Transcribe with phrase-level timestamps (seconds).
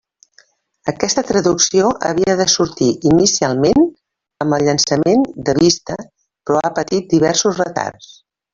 [0.91, 3.85] Aquesta traducció havia de sortir inicialment
[4.47, 8.11] amb el llançament de Vista però ha patit diversos retards.